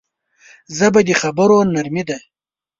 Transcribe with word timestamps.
ژبه 0.77 1.01
د 1.07 1.09
خبرو 1.21 1.57
نرمي 1.73 2.03
ده 2.09 2.17